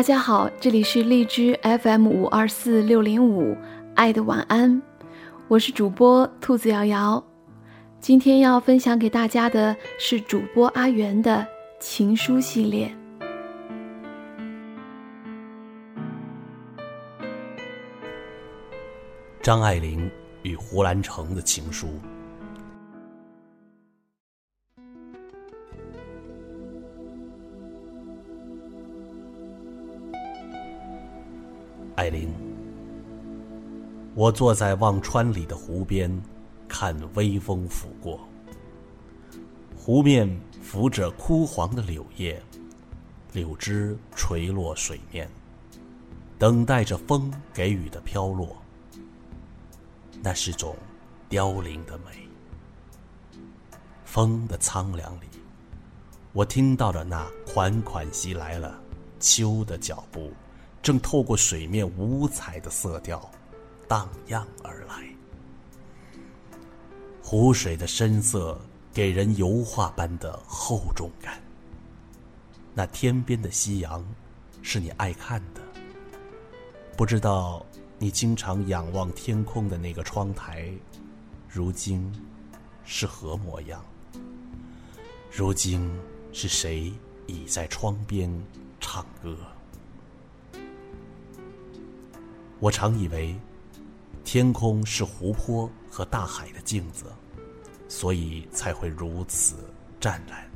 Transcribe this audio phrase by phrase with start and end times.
[0.00, 3.54] 大家好，这里是荔枝 FM 五二四六零五
[3.94, 4.80] 爱的晚安，
[5.46, 7.22] 我是主播兔子瑶瑶。
[8.00, 11.46] 今天要分享给大家的是主播阿元的
[11.80, 12.90] 情书系列。
[19.42, 20.10] 张爱玲
[20.44, 21.88] 与胡兰成的情书。
[32.00, 32.32] 艾琳，
[34.14, 36.10] 我坐在忘川里的湖边，
[36.66, 38.26] 看微风拂过。
[39.76, 40.26] 湖面
[40.62, 42.42] 浮着枯黄的柳叶，
[43.34, 45.28] 柳枝垂落水面，
[46.38, 48.56] 等待着风给予的飘落。
[50.22, 50.74] 那是种
[51.28, 52.26] 凋零的美。
[54.06, 55.26] 风的苍凉里，
[56.32, 58.80] 我听到了那款款袭来了
[59.18, 60.32] 秋的脚步。
[60.82, 63.30] 正透过水面五彩的色调，
[63.86, 65.08] 荡漾而来。
[67.22, 68.58] 湖水的深色
[68.92, 71.40] 给人油画般的厚重感。
[72.74, 74.04] 那天边的夕阳，
[74.62, 75.60] 是你爱看的。
[76.96, 77.64] 不知道
[77.98, 80.70] 你经常仰望天空的那个窗台，
[81.48, 82.10] 如今
[82.84, 83.84] 是何模样？
[85.30, 85.88] 如今
[86.32, 86.92] 是谁
[87.26, 88.30] 倚在窗边
[88.80, 89.36] 唱歌？
[92.60, 93.34] 我常以为，
[94.22, 97.06] 天空是湖泊和大海的镜子，
[97.88, 99.56] 所以才会如此
[99.98, 100.46] 湛蓝。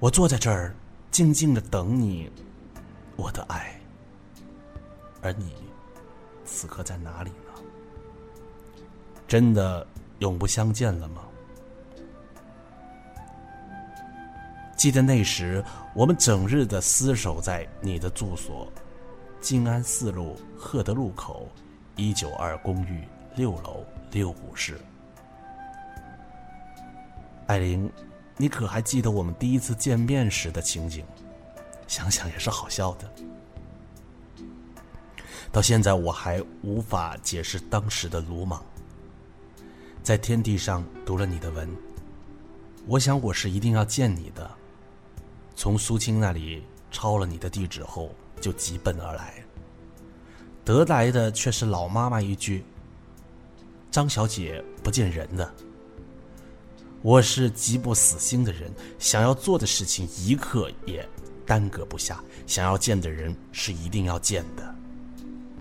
[0.00, 0.74] 我坐在这儿，
[1.12, 2.28] 静静的等你，
[3.14, 3.80] 我的爱。
[5.20, 5.54] 而你，
[6.44, 7.62] 此刻在哪里呢？
[9.28, 9.86] 真的
[10.18, 11.22] 永不相见了吗？
[14.76, 18.66] 记得那时，我们整日的厮守在你的住所。
[19.42, 21.48] 静安四路赫德路口，
[21.96, 23.02] 一九二公寓
[23.34, 24.80] 六楼六五室。
[27.48, 27.90] 艾琳，
[28.36, 31.04] 你可还记得我们第一次见面时的情景？
[31.88, 33.12] 想想也是好笑的。
[35.50, 38.64] 到现在我还无法解释当时的鲁莽。
[40.04, 41.68] 在天地上读了你的文，
[42.86, 44.48] 我想我是一定要见你的。
[45.56, 48.08] 从苏青那里抄了你的地址后。
[48.42, 49.34] 就急奔而来，
[50.64, 52.64] 得来的却是老妈妈一句
[53.88, 55.54] ：“张小姐不见人的。”
[57.02, 61.08] 我是极不死心的人，想要做的事情一刻也
[61.46, 64.74] 耽搁不下，想要见的人是一定要见的。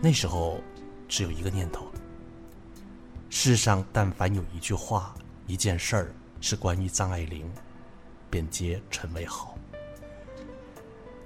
[0.00, 0.58] 那时候
[1.06, 1.86] 只有一个念头：
[3.28, 5.14] 世上但凡有一句话、
[5.46, 7.46] 一件事儿是关于张爱玲，
[8.30, 9.54] 便皆成为好。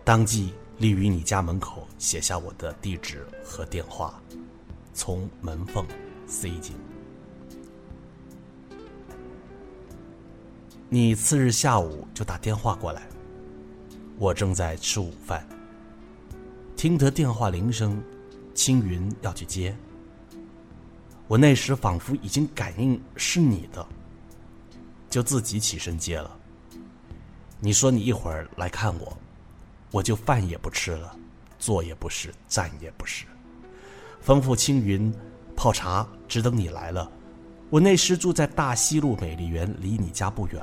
[0.03, 0.53] 当即。
[0.79, 4.21] 立于你家门口，写下我的地址和电话，
[4.93, 5.87] 从门缝
[6.27, 6.75] 塞进。
[10.89, 13.03] 你次日下午就打电话过来，
[14.19, 15.47] 我正在吃午饭，
[16.77, 18.03] 听得电话铃声，
[18.53, 19.75] 青云要去接。
[21.27, 23.85] 我那时仿佛已经感应是你的，
[25.09, 26.37] 就自己起身接了。
[27.61, 29.17] 你说你一会儿来看我。
[29.95, 31.17] 我就饭也不吃了，
[31.57, 33.27] 坐也不是，站也不是，
[34.27, 35.15] 吩咐青云
[35.55, 37.09] 泡茶，只等你来了。
[37.71, 40.61] 我那时住在大西路美丽园，离你家不远，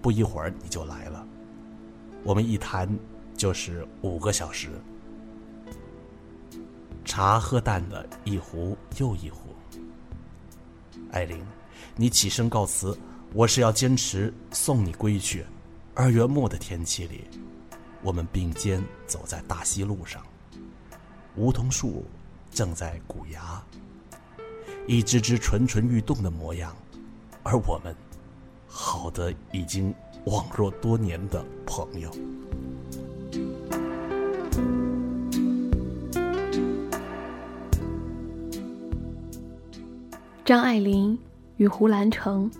[0.00, 1.26] 不一会儿你就来了。
[2.22, 2.88] 我们一谈
[3.36, 4.70] 就是五个小时，
[7.04, 9.54] 茶喝淡了，一壶又一壶。
[11.12, 11.38] 艾琳，
[11.96, 12.98] 你起身告辞，
[13.34, 15.44] 我是要坚持送你归去。
[15.92, 17.24] 二月末的天气里。
[18.04, 20.22] 我们并肩走在大溪路上，
[21.36, 22.04] 梧桐树
[22.50, 23.64] 正在鼓芽，
[24.86, 26.76] 一只只蠢蠢欲动的模样，
[27.42, 27.96] 而我们
[28.68, 29.94] 好的已经
[30.26, 32.10] 网若多年的朋友。
[40.44, 41.18] 张爱玲
[41.56, 42.50] 与胡兰成，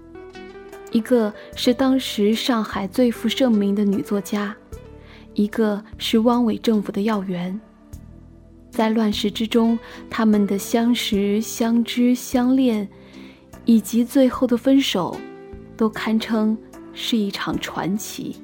[0.90, 4.56] 一个是当时上海最负盛名的女作家。
[5.34, 7.60] 一个是汪伪政府的要员，
[8.70, 9.78] 在乱世之中，
[10.08, 12.88] 他们的相识、相知、相恋，
[13.64, 15.16] 以及最后的分手，
[15.76, 16.56] 都堪称
[16.92, 18.36] 是一场传奇。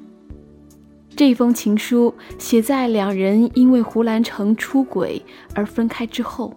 [1.15, 5.21] 这封情书写在两人因为胡兰成出轨
[5.53, 6.53] 而分开之后，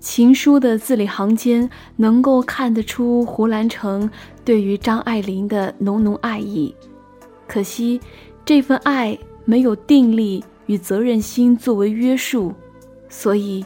[0.00, 4.10] 情书的字里行间能够看得出胡兰成
[4.44, 6.74] 对于张爱玲的浓浓爱意。
[7.46, 8.00] 可惜，
[8.44, 9.18] 这份爱。
[9.44, 12.52] 没有定力与责任心作为约束，
[13.08, 13.64] 所以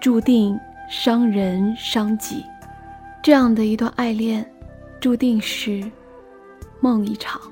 [0.00, 0.58] 注定
[0.90, 2.42] 伤人伤己。
[3.22, 4.44] 这样的一段爱恋，
[4.98, 5.84] 注定是
[6.80, 7.51] 梦一场。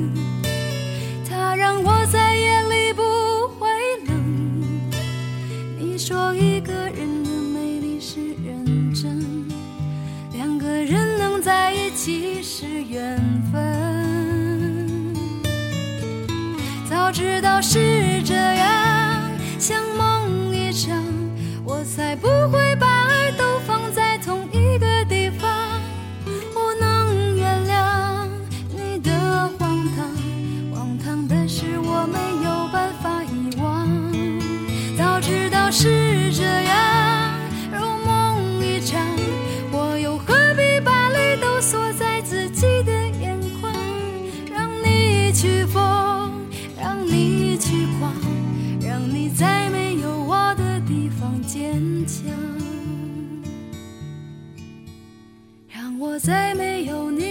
[12.61, 13.17] 是缘
[13.51, 15.15] 分。
[16.87, 20.95] 早知道是这样像梦一场
[21.65, 25.49] 我才不会把爱都放在同一个地方。
[26.53, 28.27] 我能原谅
[28.69, 29.09] 你的
[29.57, 30.07] 荒唐
[30.71, 33.89] 荒唐的是我没有办法遗忘。
[34.95, 36.10] 早知道是
[56.11, 57.30] 我再没有你。